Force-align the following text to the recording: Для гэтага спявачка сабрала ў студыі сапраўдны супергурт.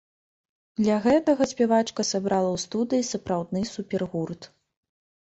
Для 0.85 0.93
гэтага 1.03 1.47
спявачка 1.51 2.05
сабрала 2.11 2.47
ў 2.55 2.63
студыі 2.65 3.05
сапраўдны 3.11 3.61
супергурт. 3.73 4.41